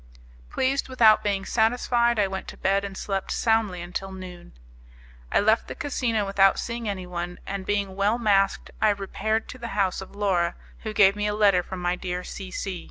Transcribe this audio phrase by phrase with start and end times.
[0.49, 4.53] Pleased without being satisfied, I went to bed and slept soundly until noon.
[5.31, 9.67] I left the casino without seeing anyone, and being well masked I repaired to the
[9.77, 12.79] house of Laura, who gave me a letter from my dear C C